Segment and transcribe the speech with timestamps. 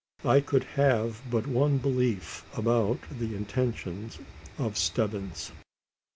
[0.25, 4.09] I could have but one belief about the intention
[4.57, 5.51] of Stebbins.